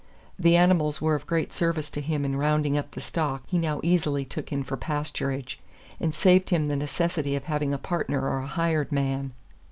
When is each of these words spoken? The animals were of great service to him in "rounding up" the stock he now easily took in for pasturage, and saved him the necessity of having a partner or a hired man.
The 0.39 0.55
animals 0.55 0.99
were 0.99 1.13
of 1.13 1.27
great 1.27 1.53
service 1.53 1.91
to 1.91 2.01
him 2.01 2.25
in 2.25 2.35
"rounding 2.35 2.75
up" 2.75 2.89
the 2.89 2.99
stock 3.01 3.43
he 3.45 3.59
now 3.59 3.79
easily 3.83 4.25
took 4.25 4.51
in 4.51 4.63
for 4.63 4.75
pasturage, 4.75 5.57
and 5.99 6.11
saved 6.11 6.49
him 6.49 6.65
the 6.65 6.75
necessity 6.75 7.35
of 7.35 7.43
having 7.43 7.71
a 7.71 7.77
partner 7.77 8.27
or 8.27 8.39
a 8.39 8.47
hired 8.47 8.91
man. 8.91 9.33